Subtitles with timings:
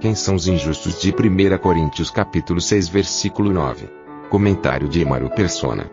[0.00, 3.88] Quem são os injustos de 1 Coríntios capítulo 6 versículo 9.
[4.30, 5.90] Comentário de Emaro Persona.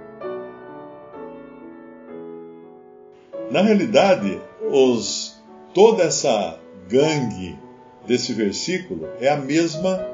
[3.49, 4.40] Na realidade,
[4.72, 5.41] os,
[5.73, 7.58] toda essa gangue
[8.05, 10.08] desse versículo é a mesma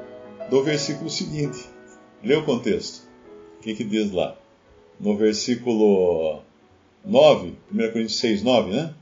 [0.50, 1.60] do versículo seguinte.
[2.24, 3.06] Lê o contexto.
[3.60, 4.38] O que, que diz lá?
[5.02, 6.42] No versículo
[7.04, 8.94] 9, 1 Coríntios 6, 9, né?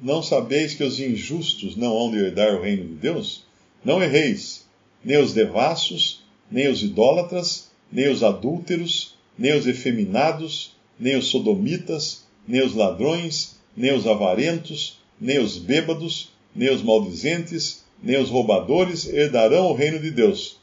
[0.00, 3.44] Não sabeis que os injustos não hão de herdar o reino de Deus?
[3.84, 4.64] Não erreis,
[5.04, 12.24] nem os devassos, nem os idólatras, nem os adúlteros, nem os efeminados, nem os sodomitas,
[12.46, 19.06] nem os ladrões, nem os avarentos, nem os bêbados, nem os maldizentes, nem os roubadores
[19.06, 20.58] herdarão o reino de Deus.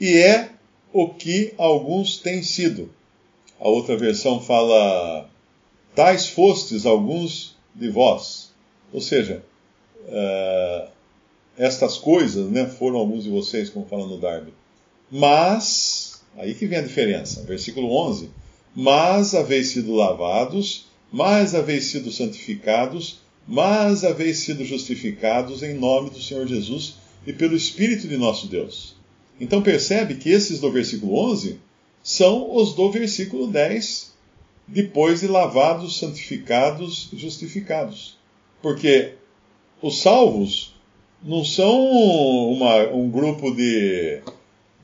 [0.00, 0.50] E é
[0.92, 2.90] o que alguns têm sido.
[3.60, 5.28] A outra versão fala:
[5.94, 8.52] Tais fostes alguns de vós.
[8.92, 9.42] Ou seja,
[10.06, 10.88] uh,
[11.56, 14.52] estas coisas né, foram alguns de vocês, como fala no Darby.
[15.10, 18.30] Mas, aí que vem a diferença, versículo 11:
[18.74, 26.20] Mas haveis sido lavados, mas haveis sido santificados, mas haveis sido justificados em nome do
[26.20, 26.96] Senhor Jesus
[27.26, 28.96] e pelo Espírito de nosso Deus.
[29.40, 31.58] Então percebe que esses do versículo 11
[32.02, 34.12] são os do versículo 10,
[34.66, 38.18] depois de lavados, santificados e justificados.
[38.62, 39.14] Porque
[39.80, 40.73] os salvos
[41.24, 41.74] não são
[42.50, 44.20] uma, um grupo de,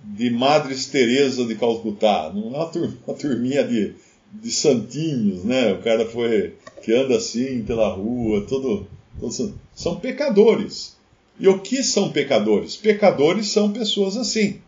[0.02, 3.94] de Madres Teresa de Calcutá, não é uma, tur, uma turminha de,
[4.32, 5.72] de santinhos, né?
[5.72, 8.86] O cara foi que anda assim pela rua, todo,
[9.20, 10.96] todo são pecadores.
[11.38, 12.76] E o que são pecadores?
[12.76, 14.60] Pecadores são pessoas assim.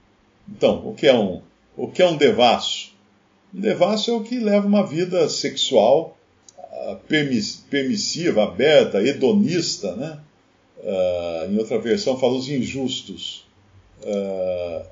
[0.49, 1.41] Então, o que é um,
[1.77, 2.93] o que é um devasso?
[3.54, 6.16] Um devasso é o que leva uma vida sexual
[6.59, 6.97] uh,
[7.71, 10.19] permissiva, aberta, hedonista, né?
[10.82, 13.47] Uh, em outra versão fala os injustos,
[14.03, 14.84] uh,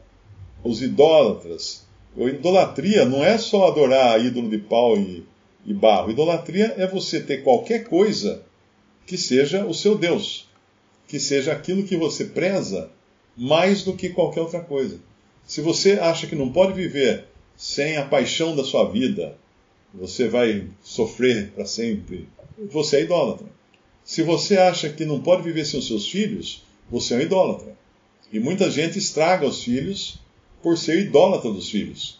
[0.62, 1.86] os idólatras.
[2.16, 5.24] A idolatria não é só adorar ídolo de pau e,
[5.66, 6.10] e barro.
[6.10, 8.42] Idolatria é você ter qualquer coisa
[9.06, 10.48] que seja o seu Deus
[11.10, 12.88] que seja aquilo que você preza
[13.36, 15.00] mais do que qualquer outra coisa.
[15.44, 17.24] Se você acha que não pode viver
[17.56, 19.36] sem a paixão da sua vida,
[19.92, 22.28] você vai sofrer para sempre,
[22.70, 23.48] você é idólatra.
[24.10, 27.76] Se você acha que não pode viver sem os seus filhos, você é um idólatra.
[28.32, 30.18] E muita gente estraga os filhos
[30.60, 32.18] por ser idólatra dos filhos.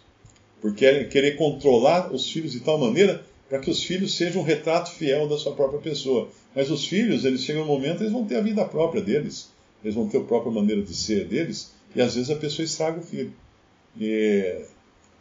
[0.63, 4.93] Por querer controlar os filhos de tal maneira para que os filhos sejam um retrato
[4.93, 6.29] fiel da sua própria pessoa.
[6.55, 9.51] Mas os filhos, eles chegam um momento, eles vão ter a vida própria deles,
[9.83, 13.01] eles vão ter a própria maneira de ser deles, e às vezes a pessoa estraga
[13.01, 13.33] o filho.
[14.01, 14.63] E,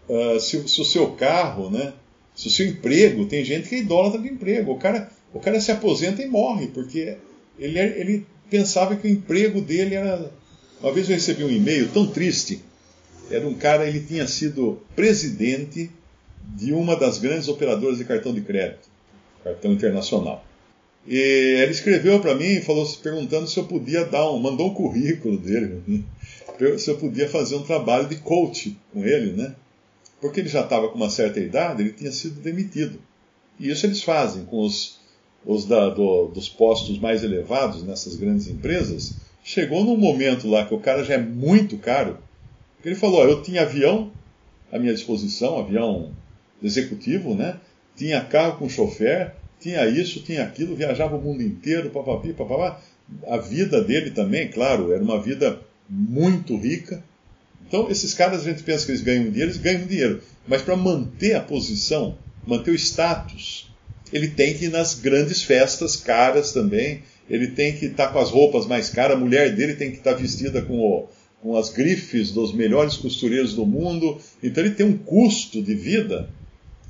[0.08, 1.94] uh, se, se, o seu carro, né,
[2.36, 5.60] se o seu emprego, tem gente que é idólatra do emprego, o cara, o cara
[5.60, 7.18] se aposenta e morre, porque
[7.58, 10.32] ele, é, ele pensava que o emprego dele era.
[10.82, 12.64] Uma vez eu recebi um e-mail tão triste,
[13.30, 15.92] era um cara, ele tinha sido presidente
[16.56, 18.90] de uma das grandes operadoras de cartão de crédito,
[19.44, 20.44] cartão internacional.
[21.06, 25.38] E ele escreveu para mim, falou perguntando se eu podia dar um, mandou um currículo
[25.38, 25.82] dele,
[26.78, 29.56] se eu podia fazer um trabalho de coach com ele, né?
[30.20, 33.00] Porque ele já estava com uma certa idade, ele tinha sido demitido.
[33.60, 34.99] E isso eles fazem com os,
[35.46, 39.16] os da, do, dos postos mais elevados nessas grandes empresas.
[39.44, 42.18] Chegou num momento lá que o cara já é muito caro.
[42.84, 44.12] Ele falou: eu tinha avião
[44.72, 46.12] à minha disposição, avião
[46.62, 47.58] executivo, né?
[47.96, 52.80] Tinha carro com chofer, tinha isso, tinha aquilo, viajava o mundo inteiro, papapi, papapá.
[53.28, 55.60] A vida dele também, claro, era uma vida
[55.90, 57.04] muito rica.
[57.68, 60.22] Então, esses caras, a gente pensa que eles ganham dinheiro, eles ganham dinheiro.
[60.48, 63.69] Mas para manter a posição, manter o status,
[64.12, 67.02] ele tem que ir nas grandes festas caras também.
[67.30, 69.98] Ele tem que estar tá com as roupas mais caras, a mulher dele tem que
[69.98, 71.08] estar tá vestida com, o,
[71.42, 74.18] com as grifes dos melhores costureiros do mundo.
[74.42, 76.30] Então, ele tem um custo de vida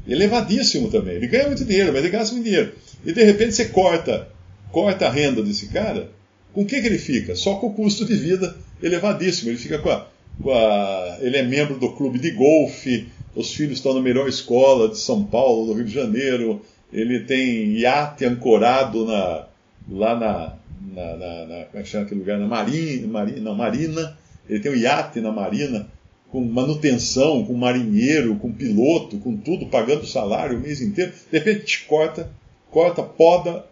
[0.08, 1.16] elevadíssimo também.
[1.16, 2.74] Ele ganha muito dinheiro, mas ele gasta muito dinheiro.
[3.06, 4.30] E de repente você corta,
[4.72, 6.10] corta a renda desse cara,
[6.54, 7.36] com o que, que ele fica?
[7.36, 9.50] Só com o custo de vida elevadíssimo.
[9.50, 10.08] Ele fica com a,
[10.42, 14.90] com a, Ele é membro do clube de golfe, os filhos estão na melhor escola
[14.90, 19.46] de São Paulo, do Rio de Janeiro, ele tem iate ancorado na,
[19.90, 20.54] lá na,
[20.94, 22.40] na, na, na como é que chama aquele lugar?
[22.40, 24.18] Na Marina, não, Marina,
[24.50, 25.88] ele tem um iate na Marina,
[26.32, 31.66] com manutenção, com marinheiro, com piloto, com tudo, pagando salário o mês inteiro, de repente
[31.66, 32.30] te corta,
[32.70, 33.66] corta, poda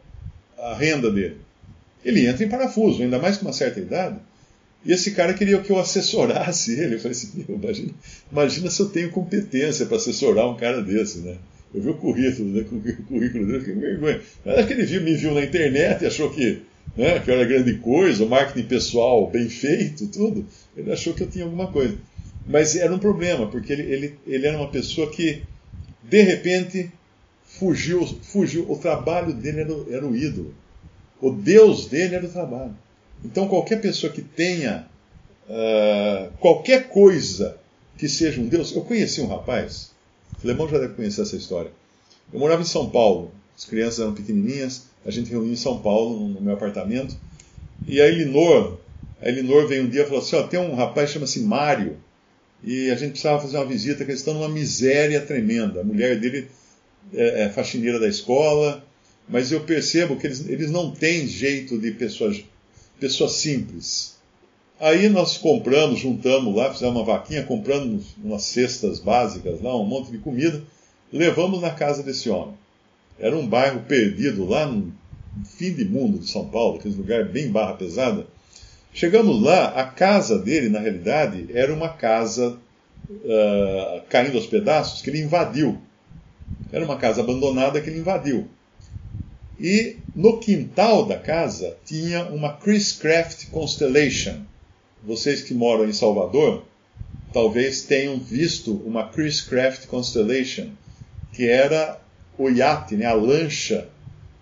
[0.58, 1.38] a renda dele.
[2.04, 4.18] Ele entra em parafuso, ainda mais com uma certa idade.
[4.86, 6.96] E esse cara queria que eu assessorasse ele.
[6.96, 7.94] Eu falei assim, imagina,
[8.32, 11.36] imagina se eu tenho competência para assessorar um cara desse, né?
[11.78, 12.62] Eu vi o currículo, né,
[13.00, 14.22] o currículo dele, fiquei vergonha.
[14.44, 16.62] Mas que ele viu, me viu na internet e achou que,
[16.96, 20.46] né, que era grande coisa, o marketing pessoal bem feito, tudo.
[20.76, 21.96] Ele achou que eu tinha alguma coisa.
[22.48, 25.44] Mas era um problema, porque ele, ele, ele era uma pessoa que,
[26.02, 26.90] de repente,
[27.44, 28.70] fugiu, fugiu.
[28.72, 30.56] O trabalho dele era, era o ídolo.
[31.22, 32.76] O Deus dele era o trabalho.
[33.24, 34.88] Então, qualquer pessoa que tenha
[35.48, 37.58] uh, qualquer coisa
[37.98, 38.76] que seja um Deus.
[38.76, 39.92] Eu conheci um rapaz,
[40.44, 41.72] o Lemão já deve conhecer essa história.
[42.32, 46.28] Eu morava em São Paulo, as crianças eram pequenininhas, a gente reunia em São Paulo,
[46.28, 47.16] no meu apartamento,
[47.88, 48.78] e a Elinor,
[49.22, 51.98] a Elinor veio um dia e falou assim: ó, tem um rapaz chama-se Mário,
[52.64, 55.82] e a gente precisava fazer uma visita, que eles estão numa miséria tremenda.
[55.82, 56.48] A mulher dele
[57.14, 58.86] é, é faxineira da escola,
[59.28, 62.44] mas eu percebo que eles, eles não têm jeito de pessoas,
[63.00, 64.17] pessoas simples.
[64.80, 70.12] Aí nós compramos, juntamos lá, fizemos uma vaquinha, compramos umas cestas básicas lá, um monte
[70.12, 70.62] de comida,
[71.12, 72.54] levamos na casa desse homem.
[73.18, 74.94] Era um bairro perdido lá no
[75.44, 78.28] fim de mundo de São Paulo, aquele lugar bem barra pesada.
[78.94, 82.56] Chegamos lá, a casa dele, na realidade, era uma casa
[83.10, 85.82] uh, caindo aos pedaços que ele invadiu.
[86.72, 88.48] Era uma casa abandonada que ele invadiu.
[89.60, 94.46] E no quintal da casa tinha uma Chris Craft Constellation
[95.04, 96.66] vocês que moram em Salvador,
[97.34, 100.70] talvez tenham visto uma Chris Craft Constellation,
[101.34, 102.00] que era
[102.38, 103.90] o iate, né, a lancha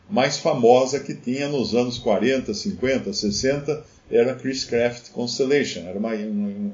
[0.10, 5.82] mais famosa que tinha nos anos 40, 50, 60, era a Chris Craft Constellation.
[5.82, 6.72] Era uma, um,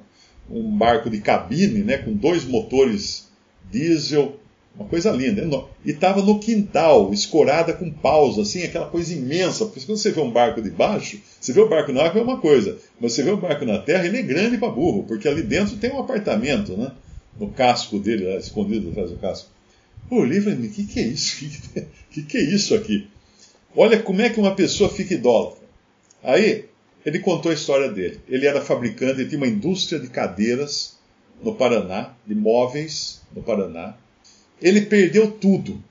[0.50, 3.30] um, barco de cabine, né, com dois motores
[3.70, 4.38] diesel
[4.76, 5.44] uma coisa linda.
[5.86, 9.66] E estava no quintal, escorada com paus, assim, aquela coisa imensa.
[9.66, 12.24] Porque quando você vê um barco de baixo, você vê o barco na água é
[12.24, 12.78] uma coisa.
[13.00, 15.78] Mas você vê o barco na terra, ele é grande para burro, porque ali dentro
[15.78, 16.92] tem um apartamento, né?
[17.40, 19.50] No casco dele, lá, escondido atrás do casco.
[20.10, 21.46] Eu e falei, o que, que é isso?
[22.12, 23.08] O que, que é isso aqui?
[23.74, 25.64] Olha como é que uma pessoa fica idólatra.
[26.22, 26.66] Aí,
[27.06, 28.20] ele contou a história dele.
[28.28, 30.98] Ele era fabricante, ele tinha uma indústria de cadeiras
[31.42, 33.96] no Paraná, de móveis no Paraná
[34.62, 35.82] ele perdeu tudo.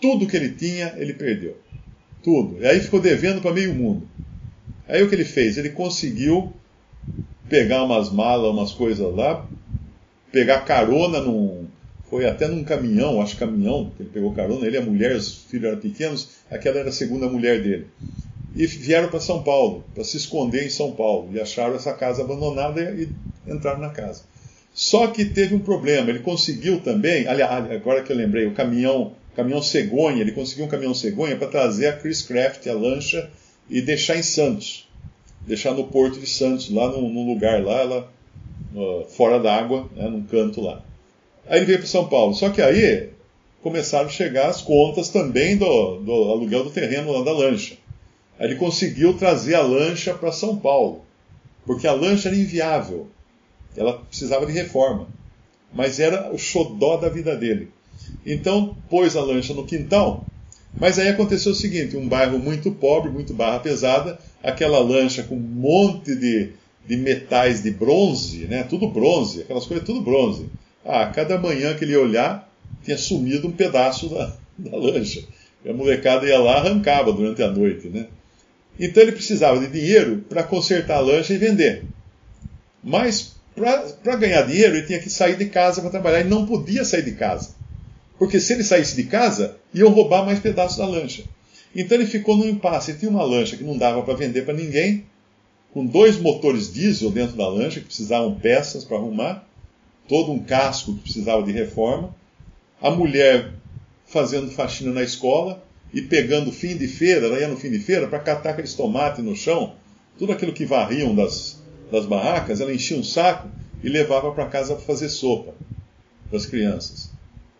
[0.00, 1.56] Tudo que ele tinha, ele perdeu.
[2.22, 2.58] Tudo.
[2.60, 4.08] E aí ficou devendo para meio mundo.
[4.86, 5.56] Aí o que ele fez?
[5.56, 6.52] Ele conseguiu
[7.48, 9.46] pegar umas malas, umas coisas lá,
[10.30, 11.66] pegar carona num.
[12.08, 15.34] Foi até num caminhão, acho caminhão, que ele pegou carona, ele e a mulher, os
[15.34, 17.86] filhos eram pequenos, aquela era a segunda mulher dele.
[18.54, 21.30] E vieram para São Paulo, para se esconder em São Paulo.
[21.32, 23.08] E acharam essa casa abandonada e
[23.50, 24.22] entraram na casa.
[24.74, 29.12] Só que teve um problema, ele conseguiu também, aliás, agora que eu lembrei, o caminhão,
[29.36, 33.30] caminhão cegonha, ele conseguiu um caminhão cegonha para trazer a Chris Craft, a lancha,
[33.70, 34.88] e deixar em Santos.
[35.46, 38.08] Deixar no porto de Santos, lá num, num lugar lá,
[38.74, 40.82] uh, fora d'água, né, num canto lá.
[41.46, 42.34] Aí ele veio para São Paulo.
[42.34, 43.10] Só que aí
[43.62, 47.76] começaram a chegar as contas também do, do aluguel do terreno lá da lancha.
[48.38, 51.04] Aí ele conseguiu trazer a lancha para São Paulo,
[51.64, 53.08] porque a lancha era inviável.
[53.76, 55.08] Ela precisava de reforma.
[55.72, 57.70] Mas era o xodó da vida dele.
[58.24, 60.26] Então, pôs a lancha no quintal.
[60.78, 65.36] Mas aí aconteceu o seguinte: um bairro muito pobre, muito barra pesada, aquela lancha com
[65.36, 66.50] um monte de,
[66.86, 68.64] de metais de bronze, né?
[68.64, 70.46] tudo bronze, aquelas coisas tudo bronze.
[70.84, 72.50] Ah, cada manhã que ele ia olhar,
[72.82, 75.24] tinha sumido um pedaço da, da lancha.
[75.64, 77.88] E a molecada ia lá arrancava durante a noite.
[77.88, 78.06] Né?
[78.78, 81.84] Então ele precisava de dinheiro para consertar a lancha e vender.
[82.82, 86.84] Mas para ganhar dinheiro, ele tinha que sair de casa para trabalhar e não podia
[86.84, 87.54] sair de casa.
[88.18, 91.24] Porque se ele saísse de casa, iam roubar mais pedaços da lancha.
[91.74, 92.90] Então ele ficou no impasse.
[92.90, 95.04] Ele tinha uma lancha que não dava para vender para ninguém,
[95.72, 99.44] com dois motores diesel dentro da lancha, que precisavam peças para arrumar,
[100.08, 102.14] todo um casco que precisava de reforma,
[102.80, 103.52] a mulher
[104.06, 108.06] fazendo faxina na escola e pegando fim de feira, ela ia no fim de feira
[108.06, 109.74] para catar aqueles tomates no chão,
[110.18, 111.62] tudo aquilo que varriam das,
[111.94, 113.48] das barracas, ela enchia um saco
[113.82, 115.54] e levava para casa para fazer sopa
[116.28, 117.10] para as crianças.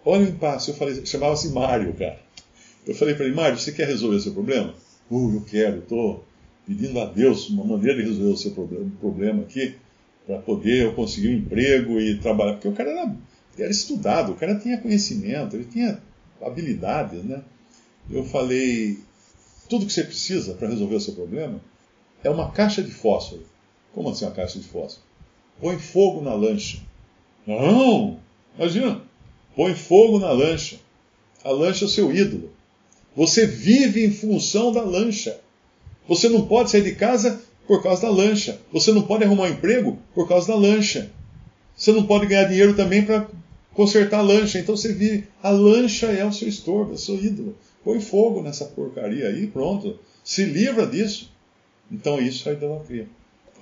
[0.05, 2.19] Olha o impasse, eu falei, chamava-se Mário, cara.
[2.87, 4.75] Eu falei para ele, Mário, você quer resolver seu problema?
[5.11, 6.25] Uh, eu quero, estou
[6.67, 9.77] pedindo a Deus uma maneira de resolver o seu problema, problema aqui,
[10.27, 12.55] para poder eu conseguir um emprego e trabalhar.
[12.55, 13.17] Porque o cara era,
[13.59, 16.01] era estudado, o cara tinha conhecimento, ele tinha
[16.43, 17.43] habilidades, né?
[18.11, 18.99] Eu falei,
[19.69, 21.61] tudo que você precisa para resolver o seu problema
[22.23, 23.54] é uma caixa de fósforo.
[23.95, 25.05] Como assim uma caixa de fósforo?
[25.61, 26.79] Põe fogo na lancha.
[27.47, 28.19] Não!
[28.59, 29.01] Imagina!
[29.55, 30.77] Põe fogo na lancha.
[31.45, 32.51] A lancha é o seu ídolo.
[33.15, 35.39] Você vive em função da lancha.
[36.09, 38.61] Você não pode sair de casa por causa da lancha.
[38.73, 41.11] Você não pode arrumar um emprego por causa da lancha.
[41.77, 43.29] Você não pode ganhar dinheiro também para
[43.73, 44.59] consertar a lancha.
[44.59, 45.29] Então você vive.
[45.41, 47.57] A lancha é o seu estorvo, é o seu ídolo.
[47.85, 49.99] Põe fogo nessa porcaria aí, pronto.
[50.25, 51.31] Se livra disso.
[51.93, 53.07] Então isso é idolatria.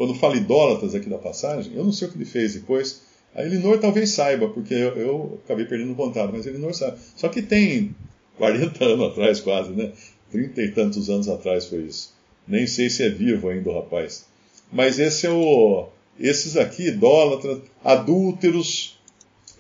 [0.03, 3.03] Quando fala idólatras aqui da passagem, eu não sei o que ele fez depois.
[3.37, 6.99] A Elinor talvez saiba, porque eu, eu acabei perdendo o contato, mas a Elinor sabe.
[7.15, 7.95] Só que tem
[8.37, 9.93] 40 anos atrás, quase, né?
[10.29, 12.13] Trinta e tantos anos atrás foi isso.
[12.49, 14.27] Nem sei se é vivo ainda o rapaz.
[14.73, 15.87] Mas esse é o.
[16.19, 18.99] Esses aqui, idólatras, adúlteros,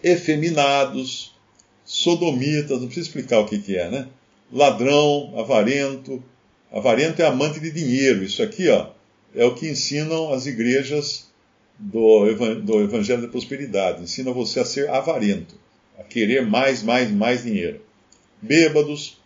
[0.02, 1.36] efeminados,
[1.84, 4.08] sodomitas, não precisa explicar o que, que é, né?
[4.52, 6.20] Ladrão, avarento.
[6.72, 8.24] Avarento é amante de dinheiro.
[8.24, 8.88] Isso aqui, ó,
[9.34, 11.30] é o que ensinam as igrejas
[11.78, 14.02] do, do Evangelho da Prosperidade.
[14.02, 15.54] Ensina você a ser avarento,
[15.98, 17.80] a querer mais, mais, mais dinheiro.
[18.40, 19.18] Bêbados,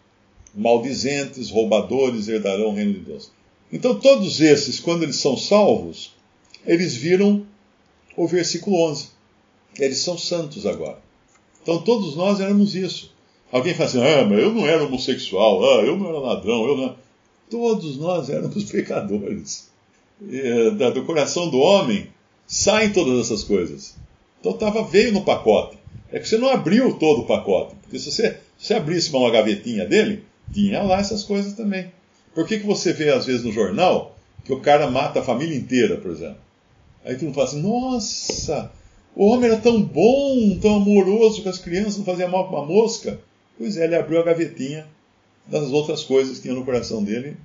[0.55, 3.31] maldizentes, roubadores herdarão o reino de Deus.
[3.73, 6.15] Então, todos esses, quando eles são salvos,
[6.65, 7.47] eles viram
[8.17, 9.09] o versículo 11.
[9.79, 10.99] Eles são santos agora.
[11.63, 13.13] Então, todos nós éramos isso.
[13.51, 16.77] Alguém fala assim: ah, mas eu não era homossexual, ah, eu não era ladrão, eu
[16.77, 16.97] não.
[17.51, 19.71] Todos nós éramos pecadores.
[20.21, 22.09] E, do coração do homem
[22.47, 23.97] saem todas essas coisas.
[24.41, 25.79] Então, tava, veio no pacote.
[26.11, 27.75] É que você não abriu todo o pacote.
[27.83, 31.91] Porque se você, se abrisse uma gavetinha dele, tinha lá essas coisas também.
[32.35, 35.57] Por que, que você vê, às vezes, no jornal, que o cara mata a família
[35.57, 36.39] inteira, por exemplo?
[37.05, 38.71] Aí tu fala assim, nossa,
[39.15, 42.67] o homem era tão bom, tão amoroso com as crianças, não fazia mal para uma
[42.67, 43.19] mosca.
[43.57, 44.87] Pois é, ele abriu a gavetinha
[45.47, 47.37] das outras coisas que tinha no coração dele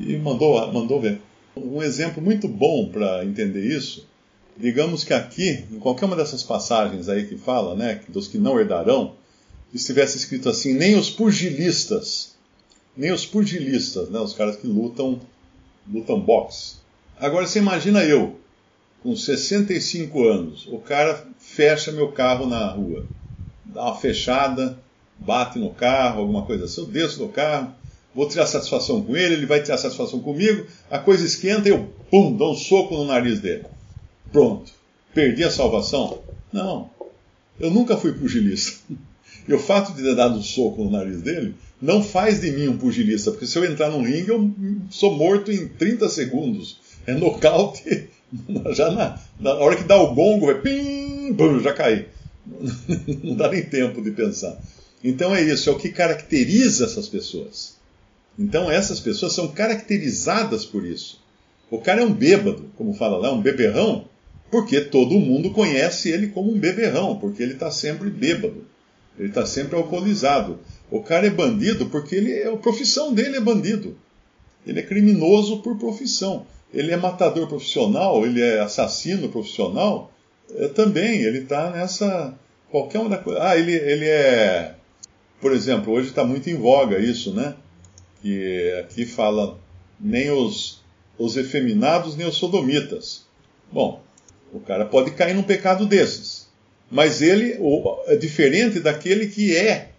[0.00, 1.20] e mandou, mandou ver.
[1.56, 4.06] Um exemplo muito bom para entender isso,
[4.56, 8.58] digamos que aqui, em qualquer uma dessas passagens aí que fala, né, dos que não
[8.58, 9.14] herdarão,
[9.72, 12.32] estivesse escrito assim, nem os pugilistas
[12.96, 15.20] nem os pugilistas, né, os caras que lutam,
[15.90, 16.76] lutam boxe.
[17.18, 18.38] Agora você imagina eu,
[19.02, 23.06] com 65 anos, o cara fecha meu carro na rua,
[23.64, 24.78] dá uma fechada,
[25.18, 26.82] bate no carro, alguma coisa assim.
[26.82, 27.74] Eu desço do carro,
[28.14, 31.88] vou tirar satisfação com ele, ele vai tirar satisfação comigo, a coisa esquenta e eu,
[32.10, 33.64] pum, dou um soco no nariz dele.
[34.30, 34.72] Pronto.
[35.14, 36.20] Perdi a salvação?
[36.52, 36.90] Não.
[37.60, 38.80] Eu nunca fui pugilista.
[39.48, 42.68] E o fato de ter dado um soco no nariz dele não faz de mim
[42.68, 44.54] um pugilista, porque se eu entrar num ringue, eu
[44.88, 46.78] sou morto em 30 segundos.
[47.04, 48.08] É nocaute,
[48.72, 52.06] já na, na hora que dá o gongo, vai pim, bum, já cai.
[53.24, 54.60] Não dá nem tempo de pensar.
[55.02, 57.74] Então é isso, é o que caracteriza essas pessoas.
[58.38, 61.22] Então essas pessoas são caracterizadas por isso.
[61.70, 64.06] O cara é um bêbado, como fala lá, um beberrão,
[64.50, 68.66] porque todo mundo conhece ele como um beberrão, porque ele está sempre bêbado,
[69.18, 70.58] ele está sempre alcoolizado.
[70.90, 73.96] O cara é bandido porque ele é a profissão dele é bandido.
[74.66, 76.46] Ele é criminoso por profissão.
[76.72, 80.12] Ele é matador profissional, ele é assassino profissional.
[80.54, 82.34] É, também, ele está nessa.
[82.70, 83.42] Qualquer uma coisa.
[83.42, 84.74] Ah, ele, ele é.
[85.40, 87.54] Por exemplo, hoje está muito em voga isso, né?
[88.22, 89.58] Que aqui fala
[90.00, 90.80] nem os,
[91.18, 93.26] os efeminados nem os sodomitas.
[93.70, 94.02] Bom,
[94.52, 96.48] o cara pode cair num pecado desses.
[96.90, 97.58] Mas ele
[98.06, 99.92] é diferente daquele que é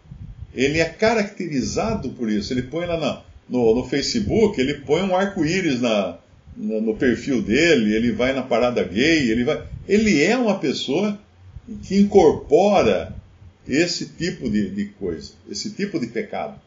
[0.53, 2.53] ele é caracterizado por isso.
[2.53, 6.17] Ele põe lá na, no, no, Facebook, ele põe um arco-íris na,
[6.55, 9.63] na, no perfil dele, ele vai na parada gay, ele vai.
[9.87, 11.19] Ele é uma pessoa
[11.81, 13.15] que incorpora
[13.67, 16.59] esse tipo de, de coisa, esse tipo de pecado.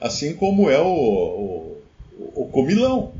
[0.00, 3.12] Assim como é o, o, o comilão.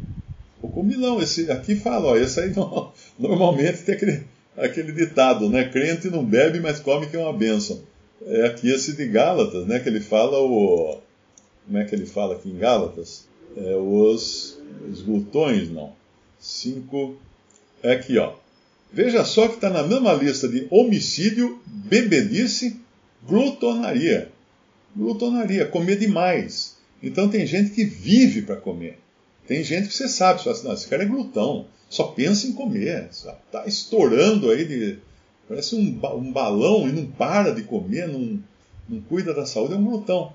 [0.62, 4.22] O comilão, esse, aqui fala, ó, esse aí não, normalmente tem aquele,
[4.56, 5.68] aquele ditado, né?
[5.68, 7.80] Crente não bebe, mas come que é uma bênção
[8.26, 9.78] é aqui esse de Gálatas, né?
[9.78, 10.98] Que ele fala o.
[11.66, 13.26] Como é que ele fala aqui em Gálatas?
[13.56, 14.58] É, os,
[14.90, 15.92] os glutões, não.
[16.38, 17.16] Cinco.
[17.82, 18.34] É aqui, ó.
[18.92, 22.78] Veja só que está na mesma lista de homicídio, bebedice,
[23.26, 24.29] glutonaria.
[24.96, 26.76] Glutonaria, comer demais.
[27.02, 28.98] Então tem gente que vive para comer.
[29.46, 33.08] Tem gente que você sabe, só assim, esse cara é glutão, só pensa em comer,
[33.10, 34.98] está estourando aí de
[35.50, 38.38] Parece um, um balão e não para de comer, não,
[38.88, 40.32] não cuida da saúde, é um glutão.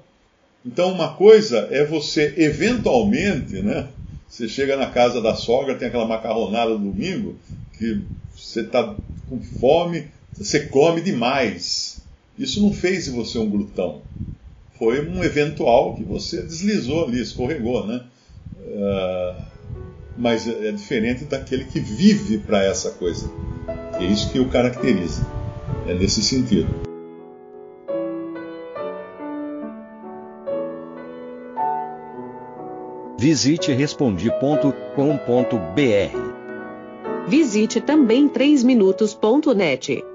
[0.66, 3.88] Então, uma coisa é você, eventualmente, né?
[4.28, 7.40] Você chega na casa da sogra, tem aquela macarronada do domingo,
[7.78, 8.02] que
[8.36, 8.94] você está
[9.30, 12.02] com fome, você come demais.
[12.38, 14.02] Isso não fez de você um glutão.
[14.78, 18.04] Foi um eventual que você deslizou ali, escorregou, né?
[18.60, 19.42] Uh,
[20.18, 23.30] mas é diferente daquele que vive para essa coisa.
[24.00, 25.26] É isso que o caracteriza.
[25.88, 26.68] É nesse sentido.
[33.18, 34.76] Visite respondi.com.br.
[37.28, 40.15] Visite também 3minutos.net.